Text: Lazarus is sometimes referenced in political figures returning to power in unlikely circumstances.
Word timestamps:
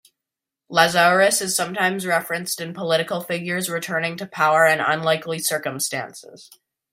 Lazarus 0.67 1.41
is 1.41 1.55
sometimes 1.55 2.07
referenced 2.07 2.59
in 2.59 2.73
political 2.73 3.21
figures 3.21 3.69
returning 3.69 4.17
to 4.17 4.25
power 4.25 4.65
in 4.65 4.79
unlikely 4.81 5.37
circumstances. 5.37 6.49